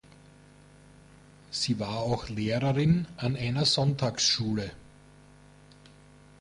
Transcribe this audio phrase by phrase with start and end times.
[1.51, 4.71] Sie war auch Lehrerin an einer Sonntagsschule.